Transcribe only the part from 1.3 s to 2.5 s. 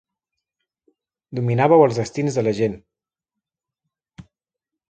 Dominàveu els destins de